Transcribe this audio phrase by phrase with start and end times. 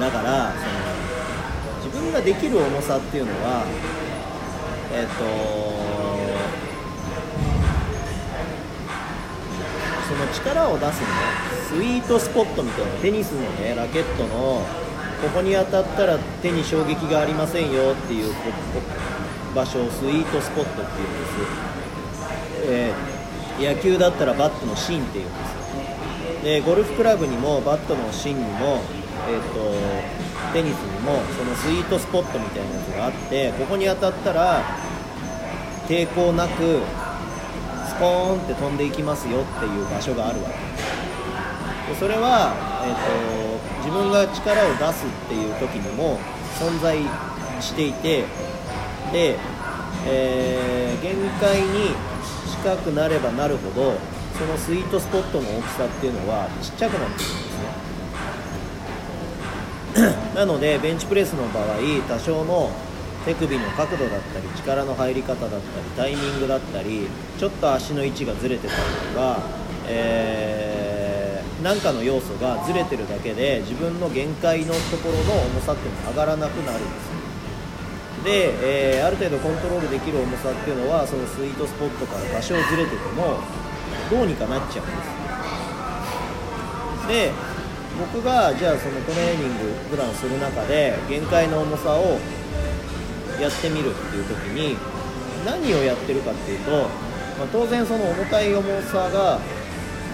[0.00, 3.64] だからその自分ができる重さっていうのは
[4.92, 5.24] えっ、と
[10.08, 11.06] その力を出すね
[11.68, 14.62] スイートスポットみたいなテニスのねラケットの
[15.22, 18.34] ここに当たったら手に衝撃がありませんよっていう
[19.54, 25.56] 場所をスイートスポットっていうんです、えー、野球だったらバットの芯っていうんです。
[26.44, 28.80] でゴルフクラブにもバットの芯にも、
[29.28, 34.62] えーと、テニスにもそのスイートスポットみたいなやつがあってここに当たったら
[35.88, 36.80] 抵抗なく
[37.88, 40.54] スポーンって飛んでいきますよっていう場所があるわけ。
[41.92, 42.52] でそれは、
[42.84, 46.18] えーと、自分が力を出すっていう時にも
[46.58, 46.98] 存在
[47.60, 48.24] していて
[49.12, 49.36] で、
[50.06, 51.94] えー、限界に
[52.50, 53.94] 近くなればなるほど
[54.36, 57.85] そのスイートスポットの大きさっていうのはちっちゃくなってくるんですね。
[60.34, 61.78] なのでベンチプレスの場合
[62.08, 62.70] 多少の
[63.24, 65.60] 手首の角度だったり力の入り方だったり
[65.96, 67.08] タイミングだったり
[67.38, 68.80] ちょっと足の位置がずれてたり
[69.12, 69.40] とか、
[69.88, 77.16] えー、なんかの要素がずれてるだけで自分の限界のところの重さっていうのが上がらなくなるんです。
[78.24, 83.38] で、えー、ある程度コントロールできる重さっていうのはそのスイートスポットから多少ずれてても
[84.10, 84.92] どうにかなっちゃうんで
[87.02, 87.08] す。
[87.08, 87.55] で
[87.98, 92.18] 僕がじゃあそのトレーニング普段する中で限界の重さを
[93.40, 94.76] やってみるっていう時に
[95.44, 99.40] 何をやってるかっていうと、まあ、当然その重たい重さが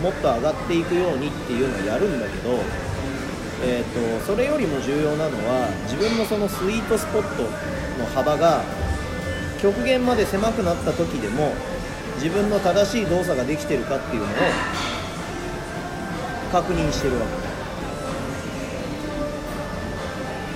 [0.00, 2.58] もっと上がっていくようにっていうのをやるんだけど、
[3.64, 8.62] えーと、それよりも重要なのは自分のそのスイートスポットの幅が
[9.60, 11.55] 極限まで狭くなった時でも
[12.16, 14.28] 自分の正しい動作ができてるかっていうのを
[16.53, 17.52] 確認してるわけ。